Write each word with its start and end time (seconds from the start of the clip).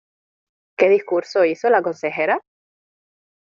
¿Qué 0.79 0.89
discurso 0.89 1.45
hizo 1.45 1.69
la 1.69 1.83
consejera? 1.83 2.41